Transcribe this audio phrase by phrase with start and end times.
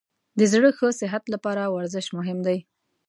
[0.37, 2.57] د زړه ښه صحت لپاره ورزش مهم دی.